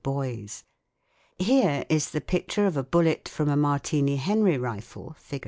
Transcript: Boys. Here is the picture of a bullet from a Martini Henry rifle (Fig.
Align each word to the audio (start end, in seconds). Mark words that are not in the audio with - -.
Boys. 0.03 0.63
Here 1.37 1.85
is 1.87 2.09
the 2.09 2.21
picture 2.21 2.65
of 2.65 2.75
a 2.75 2.81
bullet 2.81 3.29
from 3.29 3.47
a 3.49 3.55
Martini 3.55 4.15
Henry 4.15 4.57
rifle 4.57 5.15
(Fig. 5.19 5.39